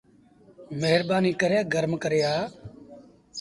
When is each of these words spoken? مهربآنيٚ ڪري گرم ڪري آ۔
مهربآنيٚ 0.79 1.39
ڪري 1.41 1.57
گرم 1.73 1.93
ڪري 2.03 2.19
آ۔ 2.33 2.35